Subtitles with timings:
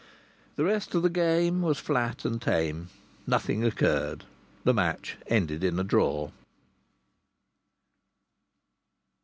[0.55, 2.89] The rest of the game was flat and tame.
[3.27, 4.23] Nothing occurred.
[4.63, 6.31] The match ended in a draw.